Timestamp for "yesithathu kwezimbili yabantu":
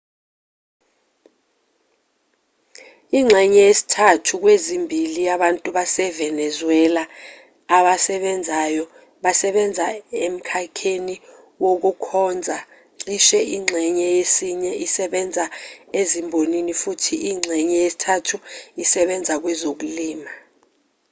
3.69-5.67